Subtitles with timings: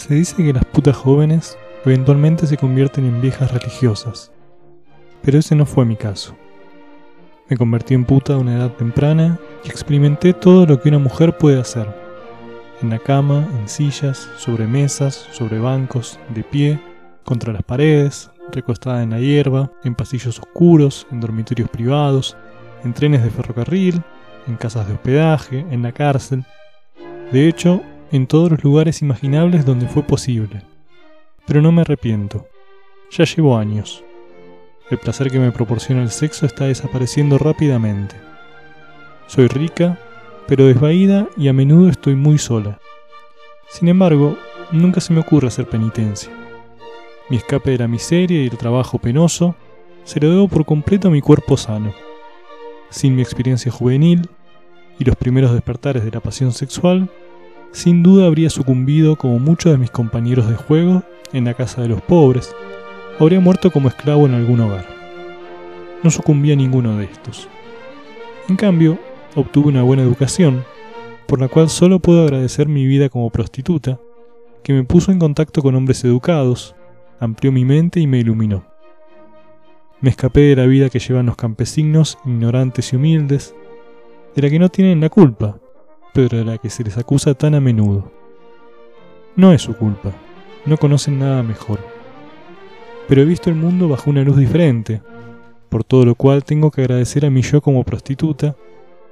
[0.00, 4.32] Se dice que las putas jóvenes eventualmente se convierten en viejas religiosas,
[5.20, 6.34] pero ese no fue mi caso.
[7.50, 11.36] Me convertí en puta a una edad temprana y experimenté todo lo que una mujer
[11.36, 11.86] puede hacer.
[12.80, 16.80] En la cama, en sillas, sobre mesas, sobre bancos, de pie,
[17.22, 22.38] contra las paredes, recostada en la hierba, en pasillos oscuros, en dormitorios privados,
[22.84, 24.02] en trenes de ferrocarril,
[24.48, 26.46] en casas de hospedaje, en la cárcel.
[27.32, 27.82] De hecho,
[28.12, 30.62] en todos los lugares imaginables donde fue posible.
[31.46, 32.46] Pero no me arrepiento.
[33.10, 34.04] Ya llevo años.
[34.90, 38.16] El placer que me proporciona el sexo está desapareciendo rápidamente.
[39.26, 39.98] Soy rica,
[40.48, 42.80] pero desvaída y a menudo estoy muy sola.
[43.68, 44.36] Sin embargo,
[44.72, 46.32] nunca se me ocurre hacer penitencia.
[47.28, 49.54] Mi escape de la miseria y el trabajo penoso
[50.02, 51.92] se lo debo por completo a mi cuerpo sano.
[52.88, 54.28] Sin mi experiencia juvenil
[54.98, 57.08] y los primeros despertares de la pasión sexual,
[57.72, 61.88] sin duda habría sucumbido como muchos de mis compañeros de juego en la casa de
[61.88, 62.54] los pobres,
[63.18, 64.86] habría muerto como esclavo en algún hogar.
[66.02, 67.48] No sucumbí a ninguno de estos.
[68.48, 68.98] En cambio,
[69.36, 70.64] obtuve una buena educación,
[71.26, 74.00] por la cual solo puedo agradecer mi vida como prostituta,
[74.62, 76.74] que me puso en contacto con hombres educados,
[77.20, 78.64] amplió mi mente y me iluminó.
[80.00, 83.54] Me escapé de la vida que llevan los campesinos, ignorantes y humildes,
[84.34, 85.58] de la que no tienen la culpa,
[86.12, 88.10] pero de la que se les acusa tan a menudo.
[89.36, 90.12] No es su culpa,
[90.66, 91.78] no conocen nada mejor.
[93.08, 95.02] Pero he visto el mundo bajo una luz diferente,
[95.68, 98.56] por todo lo cual tengo que agradecer a mi yo como prostituta,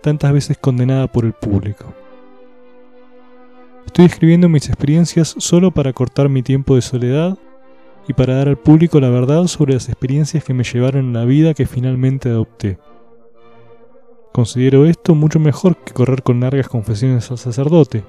[0.01, 1.87] tantas veces condenada por el público.
[3.87, 7.39] Estoy escribiendo mis experiencias solo para cortar mi tiempo de soledad
[8.07, 11.25] y para dar al público la verdad sobre las experiencias que me llevaron a la
[11.25, 12.79] vida que finalmente adopté.
[14.39, 18.05] Considero esto mucho mejor que correr con largas confesiones al sacerdote.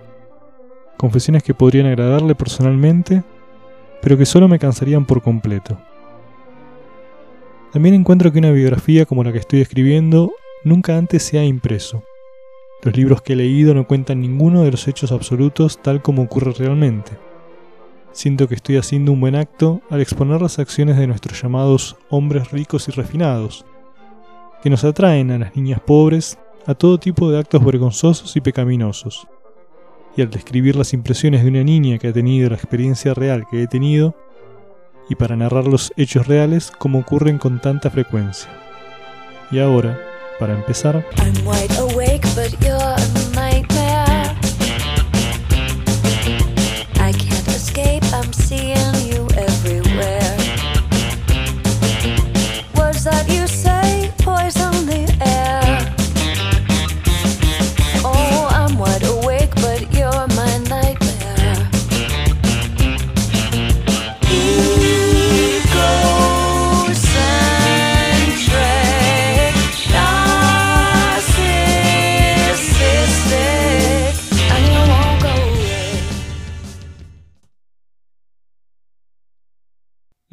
[0.95, 3.23] Confesiones que podrían agradarle personalmente,
[3.99, 5.80] pero que solo me cansarían por completo.
[7.73, 10.31] También encuentro que una biografía como la que estoy escribiendo
[10.64, 12.04] nunca antes se ha impreso.
[12.83, 16.54] Los libros que he leído no cuentan ninguno de los hechos absolutos tal como ocurre
[16.55, 17.14] realmente.
[18.11, 22.52] Siento que estoy haciendo un buen acto al exponer las acciones de nuestros llamados hombres
[22.52, 23.65] ricos y refinados,
[24.61, 29.27] que nos atraen a las niñas pobres a todo tipo de actos vergonzosos y pecaminosos.
[30.15, 33.64] Y al describir las impresiones de una niña que ha tenido la experiencia real que
[33.64, 34.15] he tenido,
[35.09, 38.49] y para narrar los hechos reales como ocurren con tanta frecuencia.
[39.52, 39.99] Y ahora,
[40.39, 41.03] para empezar...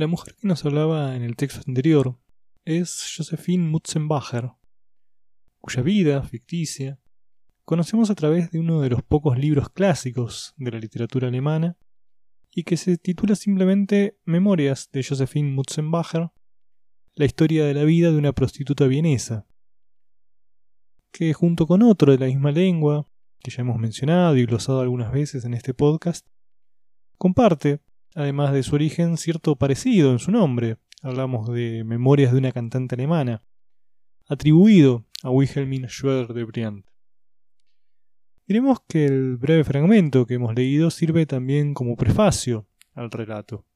[0.06, 2.16] La mujer que nos hablaba en el texto anterior
[2.64, 4.52] es Josephine Mutzenbacher,
[5.58, 7.00] cuya vida ficticia
[7.64, 11.76] conocemos a través de uno de los pocos libros clásicos de la literatura alemana
[12.52, 16.30] y que se titula simplemente Memorias de Josephine Mutzenbacher,
[17.16, 19.48] la historia de la vida de una prostituta vienesa,
[21.10, 25.10] que junto con otro de la misma lengua, que ya hemos mencionado y glosado algunas
[25.10, 26.28] veces en este podcast,
[27.18, 27.80] comparte
[28.16, 30.78] además de su origen, cierto parecido en su nombre.
[31.02, 33.42] Hablamos de Memorias de una cantante alemana,
[34.26, 36.84] atribuido a Wilhelmine Schroeder de Briand.
[38.46, 43.66] Diremos que el breve fragmento que hemos leído sirve también como prefacio al relato.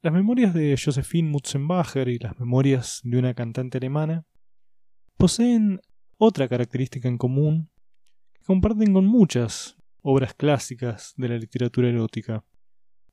[0.00, 4.24] Las memorias de Josephine Mutzenbacher y las memorias de una cantante alemana
[5.18, 5.80] poseen
[6.16, 7.70] otra característica en común
[8.32, 12.42] que comparten con muchas obras clásicas de la literatura erótica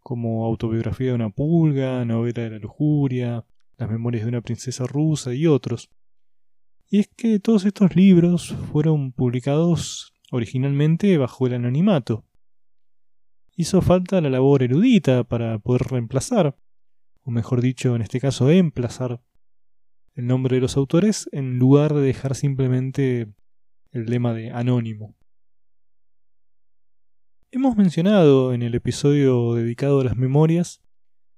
[0.07, 3.45] como Autobiografía de una pulga, Novela de la lujuria,
[3.75, 5.89] Las memorias de una princesa rusa y otros.
[6.89, 12.25] Y es que todos estos libros fueron publicados originalmente bajo el anonimato.
[13.57, 16.57] Hizo falta la labor erudita para poder reemplazar,
[17.23, 19.21] o mejor dicho, en este caso, emplazar
[20.15, 23.33] el nombre de los autores en lugar de dejar simplemente
[23.91, 25.16] el lema de anónimo.
[27.49, 30.81] Hemos mencionado en el episodio dedicado a las memorias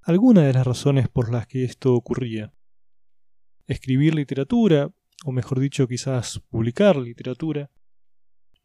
[0.01, 2.51] algunas de las razones por las que esto ocurría.
[3.67, 4.91] Escribir literatura,
[5.23, 7.69] o mejor dicho quizás publicar literatura,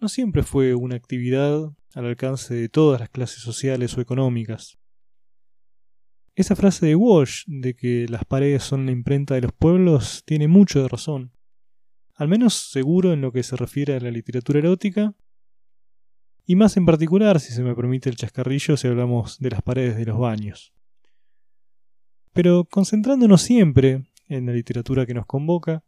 [0.01, 4.79] no siempre fue una actividad al alcance de todas las clases sociales o económicas.
[6.35, 10.49] Esa frase de Walsh de que las paredes son la imprenta de los pueblos tiene
[10.49, 11.37] mucho de razón,
[12.15, 15.15] al menos seguro en lo que se refiere a la literatura erótica,
[16.47, 19.97] y más en particular, si se me permite el chascarrillo, si hablamos de las paredes
[19.97, 20.75] de los baños.
[22.33, 25.85] Pero concentrándonos siempre en la literatura que nos convoca,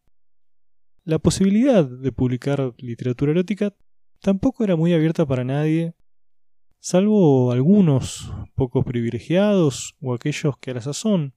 [1.04, 3.76] la posibilidad de publicar literatura erótica
[4.20, 5.94] tampoco era muy abierta para nadie
[6.80, 11.34] salvo algunos pocos privilegiados o aquellos que a la sazón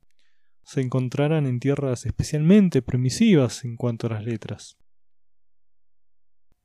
[0.63, 4.77] se encontraran en tierras especialmente permisivas en cuanto a las letras.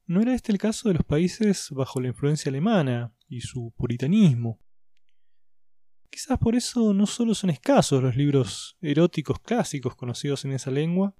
[0.06, 4.60] No era este el caso de los países bajo la influencia alemana y su puritanismo.
[6.10, 11.16] Quizás por eso no solo son escasos los libros eróticos clásicos conocidos en esa lengua,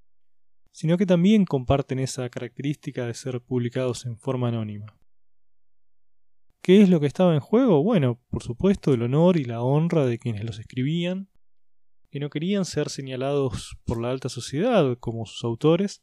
[0.70, 4.98] sino que también comparten esa característica de ser publicados en forma anónima.
[6.60, 7.82] ¿Qué es lo que estaba en juego?
[7.82, 11.30] Bueno, por supuesto, el honor y la honra de quienes los escribían,
[12.10, 16.02] que no querían ser señalados por la alta sociedad como sus autores,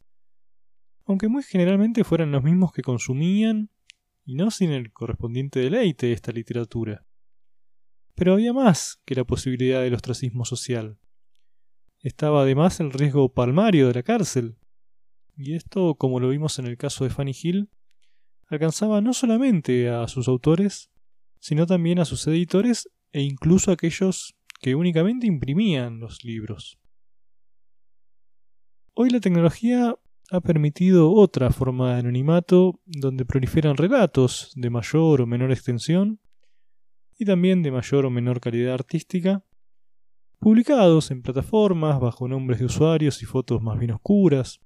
[1.05, 3.69] aunque muy generalmente fueran los mismos que consumían,
[4.25, 7.05] y no sin el correspondiente deleite de esta literatura.
[8.15, 10.99] Pero había más que la posibilidad del ostracismo social.
[11.99, 14.57] Estaba además el riesgo palmario de la cárcel.
[15.35, 17.69] Y esto, como lo vimos en el caso de Fanny Hill,
[18.47, 20.91] alcanzaba no solamente a sus autores,
[21.39, 26.77] sino también a sus editores e incluso a aquellos que únicamente imprimían los libros.
[28.93, 29.95] Hoy la tecnología
[30.31, 36.19] ha permitido otra forma de anonimato donde proliferan relatos de mayor o menor extensión
[37.19, 39.43] y también de mayor o menor calidad artística,
[40.39, 44.59] publicados en plataformas bajo nombres de usuarios y fotos más bien oscuras,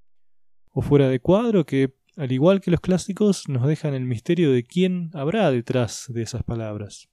[0.72, 4.64] o fuera de cuadro que al igual que los clásicos, nos dejan el misterio de
[4.64, 7.10] quién habrá detrás de esas palabras.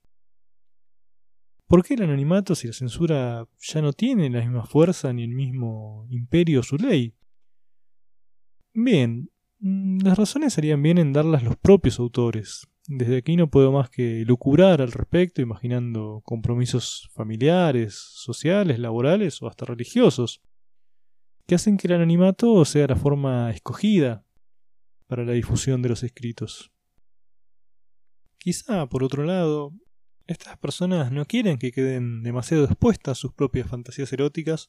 [1.67, 5.35] ¿Por qué el anonimato si la censura ya no tiene la misma fuerza ni el
[5.35, 7.17] mismo imperio su ley?
[8.75, 9.31] Bien,
[9.61, 12.67] mm, las razones harían bien en darlas los propios autores.
[12.89, 19.47] Desde aquí no puedo más que lucubrar al respecto, imaginando compromisos familiares, sociales, laborales o
[19.47, 20.41] hasta religiosos,
[21.47, 24.25] que hacen que el anonimato sea la forma escogida
[25.07, 26.73] para la difusión de los escritos.
[28.39, 29.73] Quizá, por otro lado,
[30.27, 34.69] estas personas no quieren que queden demasiado expuestas sus propias fantasías eróticas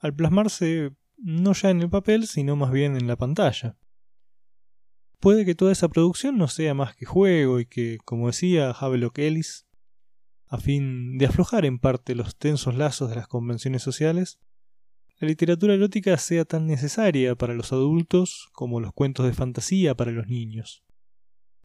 [0.00, 3.78] al plasmarse no ya en el papel, sino más bien en la pantalla.
[5.20, 9.18] Puede que toda esa producción no sea más que juego y que, como decía Havelock
[9.18, 9.66] Ellis,
[10.48, 14.40] a fin de aflojar en parte los tensos lazos de las convenciones sociales,
[15.20, 20.10] la literatura erótica sea tan necesaria para los adultos como los cuentos de fantasía para
[20.10, 20.84] los niños.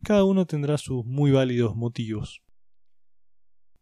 [0.04, 2.44] Cada uno tendrá sus muy válidos motivos.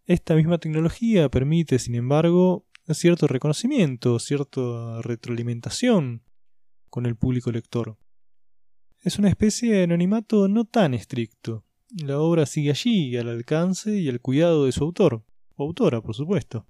[0.05, 6.23] Esta misma tecnología permite, sin embargo, cierto reconocimiento, cierta retroalimentación
[6.89, 7.97] con el público lector.
[9.01, 11.65] Es una especie de anonimato no tan estricto.
[11.89, 15.23] La obra sigue allí, al alcance y al cuidado de su autor,
[15.55, 16.67] o autora, por supuesto.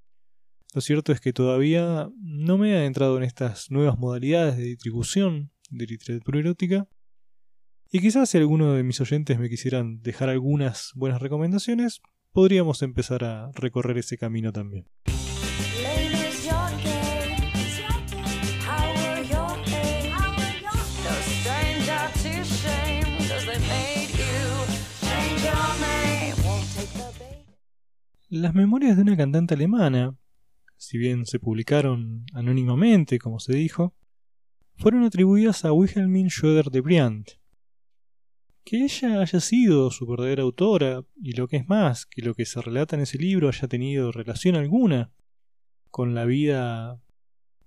[0.73, 5.51] Lo cierto es que todavía no me he adentrado en estas nuevas modalidades de distribución
[5.69, 6.87] de literatura erótica.
[7.91, 12.01] Y quizás si alguno de mis oyentes me quisieran dejar algunas buenas recomendaciones,
[12.33, 14.85] podríamos empezar a recorrer ese camino también.
[28.27, 30.17] Las memorias de una cantante alemana,
[30.77, 33.93] si bien se publicaron anónimamente, como se dijo,
[34.77, 37.27] fueron atribuidas a Wilhelmine Schroeder de Briand.
[38.63, 42.45] Que ella haya sido su verdadera autora, y lo que es más, que lo que
[42.45, 45.11] se relata en ese libro haya tenido relación alguna
[45.91, 46.99] con la vida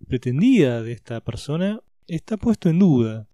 [0.09, 3.29] pretendida de esta persona, está puesto en duda.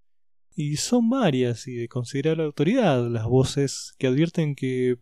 [0.55, 4.99] Y son varias y de considerable autoridad las voces que advierten que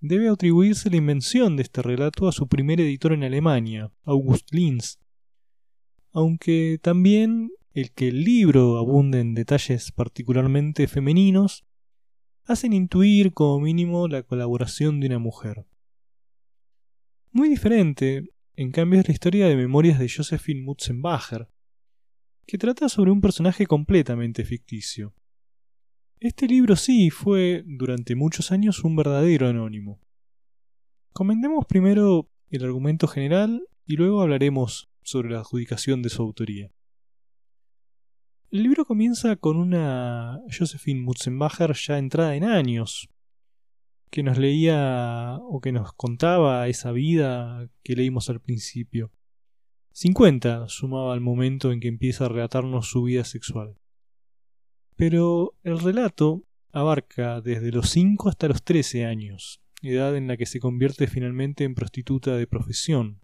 [0.00, 4.98] debe atribuirse la invención de este relato a su primer editor en Alemania, August Linz,
[6.12, 11.64] aunque también el que el libro abunde en detalles particularmente femeninos
[12.44, 15.66] hacen intuir como mínimo la colaboración de una mujer.
[17.30, 21.48] Muy diferente, en cambio, es la historia de Memorias de Josephine Mutzenbacher,
[22.46, 25.14] que trata sobre un personaje completamente ficticio.
[26.20, 30.00] Este libro sí fue durante muchos años un verdadero anónimo.
[31.12, 36.72] Comentemos primero el argumento general y luego hablaremos sobre la adjudicación de su autoría.
[38.50, 43.08] El libro comienza con una Josephine Mutzenbacher ya entrada en años,
[44.10, 49.12] que nos leía o que nos contaba esa vida que leímos al principio.
[49.92, 53.76] 50 sumaba al momento en que empieza a relatarnos su vida sexual.
[54.98, 60.44] Pero el relato abarca desde los 5 hasta los 13 años, edad en la que
[60.44, 63.20] se convierte finalmente en prostituta de profesión.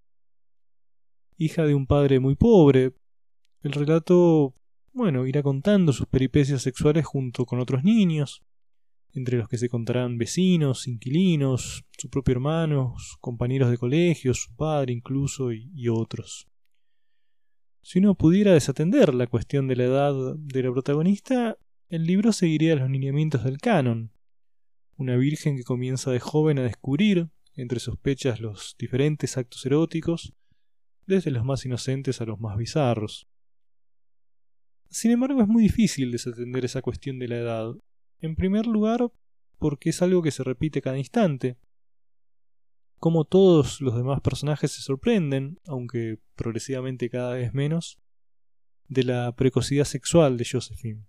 [1.37, 2.95] Hija de un padre muy pobre,
[3.63, 4.55] el relato,
[4.93, 8.45] bueno, irá contando sus peripecias sexuales junto con otros niños,
[9.13, 14.93] entre los que se contarán vecinos, inquilinos, su propio hermano, compañeros de colegio, su padre
[14.93, 16.47] incluso y, y otros.
[17.85, 21.59] Si uno pudiera desatender la cuestión de la edad de la protagonista,
[21.91, 24.11] el libro seguiría los lineamientos del canon.
[24.97, 30.33] Una virgen que comienza de joven a descubrir, entre sospechas, los diferentes actos eróticos,
[31.07, 33.29] desde los más inocentes a los más bizarros.
[34.89, 37.75] Sin embargo, es muy difícil desatender esa cuestión de la edad,
[38.23, 39.13] en primer lugar,
[39.59, 41.59] porque es algo que se repite cada instante.
[43.05, 47.99] Como todos los demás personajes se sorprenden, aunque progresivamente cada vez menos,
[48.89, 51.05] de la precocidad sexual de Josephine.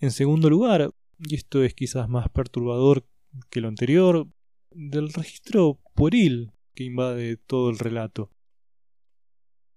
[0.00, 3.08] En segundo lugar, y esto es quizás más perturbador
[3.48, 4.28] que lo anterior,
[4.70, 8.30] del registro pueril que invade todo el relato.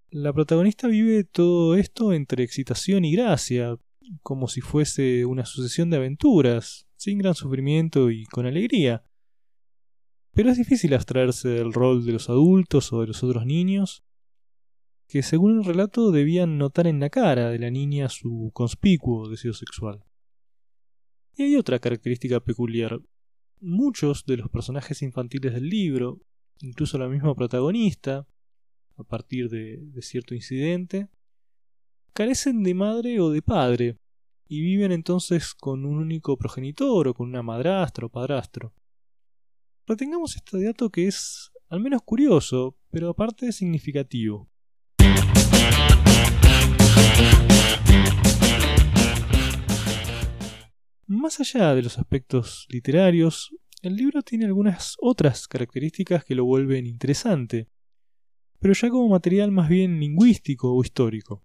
[0.09, 3.77] La protagonista vive todo esto entre excitación y gracia,
[4.21, 9.08] como si fuese una sucesión de aventuras, sin gran sufrimiento y con alegría.
[10.33, 14.03] Pero es difícil abstraerse del rol de los adultos o de los otros niños,
[15.07, 19.53] que según el relato debían notar en la cara de la niña su conspicuo deseo
[19.53, 20.03] sexual.
[21.35, 22.99] Y hay otra característica peculiar.
[23.59, 26.21] Muchos de los personajes infantiles del libro,
[26.61, 28.27] incluso la misma protagonista,
[28.97, 31.09] a partir de, de cierto incidente,
[32.13, 33.97] carecen de madre o de padre,
[34.47, 38.73] y viven entonces con un único progenitor o con una madrastra o padrastro.
[39.89, 44.47] Retengamos este dato que es al menos curioso, pero aparte significativo.
[51.07, 53.49] Más allá de los aspectos literarios,
[53.81, 57.67] el libro tiene algunas otras características que lo vuelven interesante,
[58.59, 61.43] pero ya como material más bien lingüístico o histórico.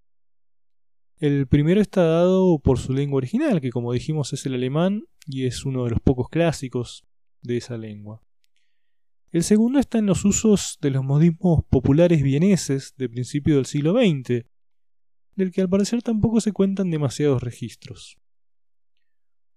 [1.17, 5.47] El primero está dado por su lengua original, que como dijimos es el alemán y
[5.47, 7.07] es uno de los pocos clásicos
[7.41, 8.21] de esa lengua.
[9.35, 13.91] El segundo está en los usos de los modismos populares vieneses de principio del siglo
[13.91, 14.45] XX,
[15.35, 18.17] del que al parecer tampoco se cuentan demasiados registros.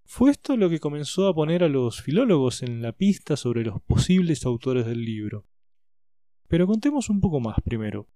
[0.05, 3.81] Fue esto lo que comenzó a poner a los filólogos en la pista sobre los
[3.83, 5.47] posibles autores del libro.
[6.49, 8.09] Pero contemos un poco más primero.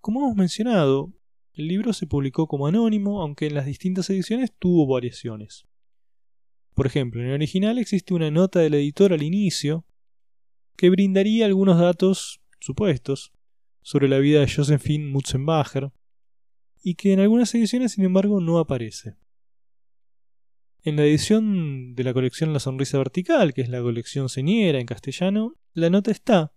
[0.00, 1.12] Como hemos mencionado,
[1.52, 5.68] el libro se publicó como anónimo, aunque en las distintas ediciones tuvo variaciones.
[6.76, 9.86] Por ejemplo, en el original existe una nota del editor al inicio
[10.76, 13.32] que brindaría algunos datos supuestos
[13.80, 15.90] sobre la vida de Josephine Mutzenbacher
[16.82, 19.16] y que en algunas ediciones, sin embargo, no aparece.
[20.82, 24.84] En la edición de la colección La Sonrisa Vertical, que es la colección señera en
[24.84, 26.52] castellano, la nota está.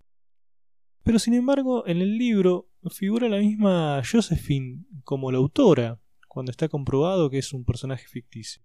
[1.03, 6.67] Pero sin embargo, en el libro figura la misma Josephine como la autora, cuando está
[6.67, 8.61] comprobado que es un personaje ficticio.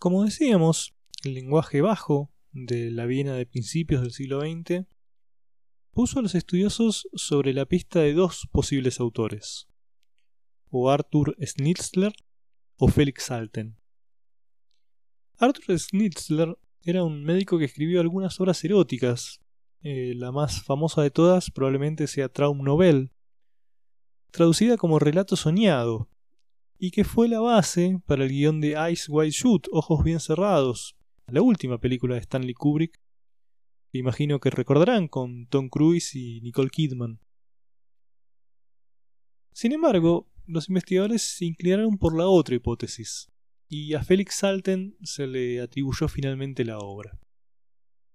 [0.00, 4.86] Como decíamos, el lenguaje bajo de la Viena de principios del siglo XX
[5.90, 9.68] puso a los estudiosos sobre la pista de dos posibles autores,
[10.70, 12.14] o Arthur Schnitzler
[12.78, 13.76] o Felix Salten.
[15.36, 19.42] Arthur Schnitzler era un médico que escribió algunas obras eróticas.
[19.82, 23.12] Eh, la más famosa de todas probablemente sea Traum Novel,
[24.30, 26.09] traducida como relato soñado,
[26.82, 30.96] y que fue la base para el guion de Eyes Wide Shut, Ojos Bien Cerrados,
[31.26, 32.98] la última película de Stanley Kubrick,
[33.92, 37.20] que imagino que recordarán con Tom Cruise y Nicole Kidman.
[39.52, 43.30] Sin embargo, los investigadores se inclinaron por la otra hipótesis,
[43.68, 47.20] y a Félix Salten se le atribuyó finalmente la obra.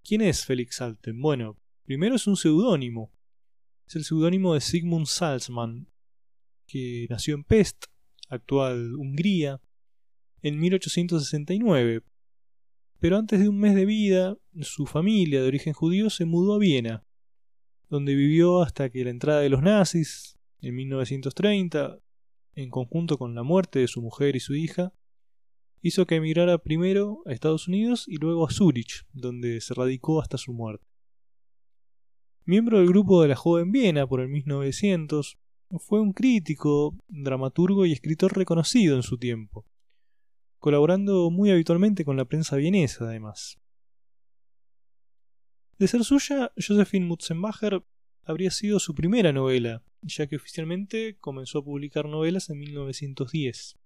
[0.04, 1.22] ¿Quién es Félix Salten?
[1.22, 3.14] Bueno, primero es un seudónimo.
[3.86, 5.88] Es el seudónimo de Sigmund Salzmann,
[6.66, 7.86] que nació en Pest,
[8.28, 9.62] actual Hungría,
[10.42, 12.02] en 1869.
[13.00, 16.60] Pero antes de un mes de vida, su familia de origen judío se mudó a
[16.60, 17.04] Viena,
[17.90, 22.00] donde vivió hasta que la entrada de los nazis, en 1930,
[22.54, 24.94] en conjunto con la muerte de su mujer y su hija,
[25.82, 30.38] hizo que emigrara primero a Estados Unidos y luego a Zúrich, donde se radicó hasta
[30.38, 30.88] su muerte.
[32.46, 35.38] Miembro del grupo de la joven Viena por el 1900,
[35.80, 39.66] fue un crítico, dramaturgo y escritor reconocido en su tiempo,
[40.60, 43.60] colaborando muy habitualmente con la prensa vienesa además.
[45.78, 47.84] De ser suya, Josephine Mutzenbacher
[48.24, 53.78] habría sido su primera novela, ya que oficialmente comenzó a publicar novelas en 1910.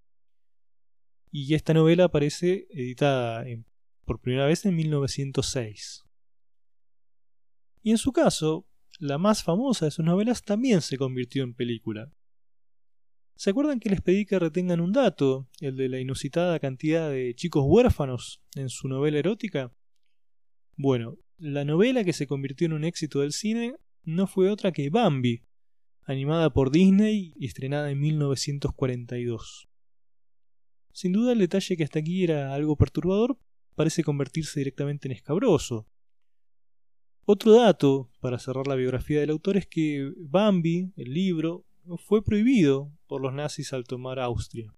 [1.31, 3.45] Y esta novela aparece editada
[4.05, 6.05] por primera vez en 1906.
[7.81, 8.67] Y en su caso,
[9.00, 12.12] la más famosa de sus novelas también se convirtió en película.
[13.36, 17.34] ¿Se acuerdan que les pedí que retengan un dato, el de la inusitada cantidad de
[17.34, 19.74] chicos huérfanos en su novela erótica?
[20.75, 24.89] Bueno, la novela que se convirtió en un éxito del cine no fue otra que
[24.89, 25.46] Bambi,
[26.01, 29.70] animada por Disney y estrenada en 1942.
[30.91, 33.38] Sin duda el detalle que hasta aquí era algo perturbador
[33.75, 35.88] parece convertirse directamente en escabroso.
[37.31, 41.63] Otro dato para cerrar la biografía del autor es que Bambi, el libro,
[42.07, 44.74] fue prohibido por los nazis al tomar Austria.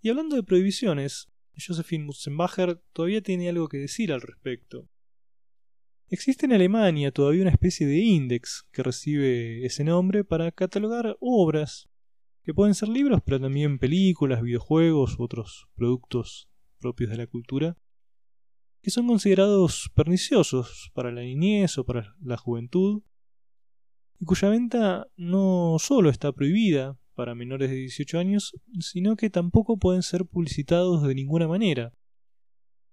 [0.00, 4.88] Y hablando de prohibiciones, Josephine Mutzenbacher todavía tiene algo que decir al respecto.
[6.08, 11.90] Existe en Alemania todavía una especie de índice que recibe ese nombre para catalogar obras,
[12.44, 16.48] que pueden ser libros, pero también películas, videojuegos u otros productos
[16.80, 17.76] propios de la cultura,
[18.84, 23.02] que son considerados perniciosos para la niñez o para la juventud,
[24.20, 29.78] y cuya venta no solo está prohibida para menores de 18 años, sino que tampoco
[29.78, 31.94] pueden ser publicitados de ninguna manera,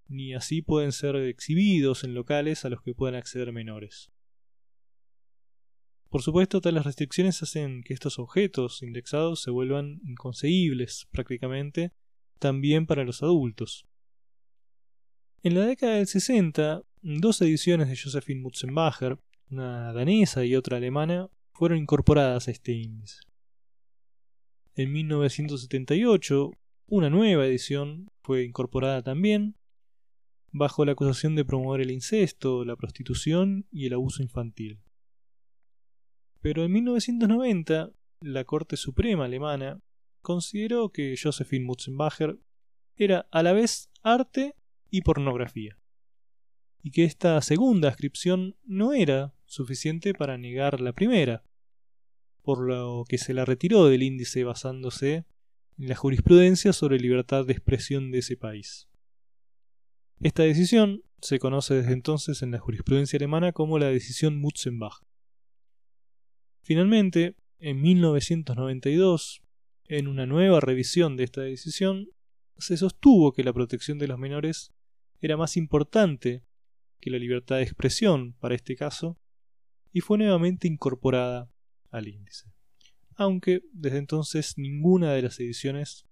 [0.08, 4.14] ni así pueden ser exhibidos en locales a los que puedan acceder menores.
[6.08, 11.92] Por supuesto, tales restricciones hacen que estos objetos indexados se vuelvan inconseguibles prácticamente
[12.40, 13.91] también para los adultos.
[15.44, 19.18] En la década del 60, dos ediciones de Josephine Mutzenbacher,
[19.50, 23.22] una danesa y otra alemana, fueron incorporadas a este índice.
[24.76, 26.52] En 1978,
[26.86, 29.56] una nueva edición fue incorporada también,
[30.52, 34.80] bajo la acusación de promover el incesto, la prostitución y el abuso infantil.
[36.42, 37.90] Pero en 1990,
[38.22, 39.82] la Corte Suprema alemana
[40.22, 42.38] consideró que Josephine Mutzenbacher
[42.96, 44.54] era a la vez arte
[44.92, 45.80] y pornografía,
[46.84, 51.44] y que esta segunda ascripción no era suficiente para negar la primera,
[52.44, 55.26] por lo que se la retiró del índice basándose
[55.78, 58.88] en la jurisprudencia sobre libertad de expresión de ese país.
[60.20, 65.02] Esta decisión se conoce desde entonces en la jurisprudencia alemana como la decisión Mutzenbach.
[66.64, 69.42] Finalmente, en 1992,
[69.86, 72.10] en una nueva revisión de esta decisión,
[72.58, 74.72] se sostuvo que la protección de los menores
[75.22, 76.44] era más importante
[77.00, 79.20] que la libertad de expresión para este caso,
[79.94, 81.52] y fue nuevamente incorporada
[81.90, 82.52] al índice.
[83.16, 86.06] Aunque desde entonces ninguna de las ediciones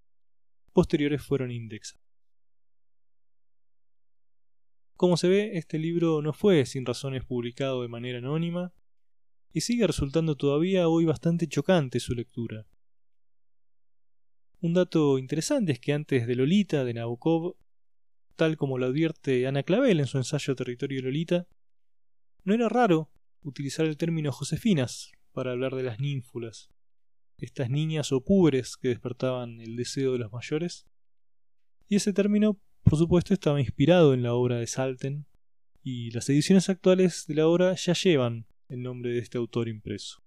[0.74, 2.06] posteriores fueron indexadas.
[4.96, 8.74] Como se ve, este libro no fue sin razones publicado de manera anónima,
[9.52, 12.68] y sigue resultando todavía hoy bastante chocante su lectura.
[14.62, 17.56] Un dato interesante es que antes de Lolita de Nabokov,
[18.40, 21.46] tal como lo advierte Ana Clavel en su ensayo Territorio Lolita,
[22.46, 26.70] no era raro utilizar el término Josefinas para hablar de las ninfulas,
[27.38, 30.88] estas niñas o púberes que despertaban el deseo de los mayores,
[31.90, 35.26] y ese término por supuesto estaba inspirado en la obra de Salten,
[35.84, 40.24] y las ediciones actuales de la obra ya llevan el nombre de este autor impreso.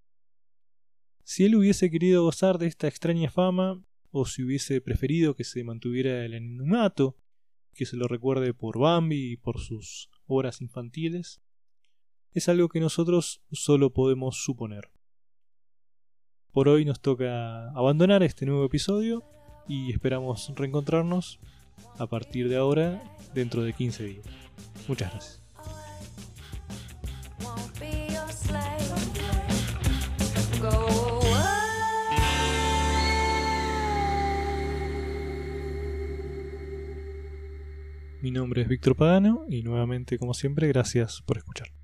[1.24, 5.64] Si él hubiese querido gozar de esta extraña fama, o si hubiese preferido que se
[5.64, 7.16] mantuviera el anonimato,
[7.74, 11.40] que se lo recuerde por Bambi y por sus obras infantiles,
[12.32, 14.90] es algo que nosotros solo podemos suponer.
[16.52, 19.22] Por hoy nos toca abandonar este nuevo episodio
[19.68, 21.40] y esperamos reencontrarnos
[21.98, 23.02] a partir de ahora
[23.34, 24.26] dentro de 15 días.
[24.88, 25.41] Muchas gracias.
[38.22, 41.81] Mi nombre es Víctor Pagano y nuevamente como siempre gracias por escuchar.